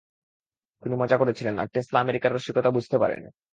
[0.83, 3.29] তিনি মজা করেছিলেন আর টেসলা আমেরিকার রসিকতা বুঝতে পারে নি।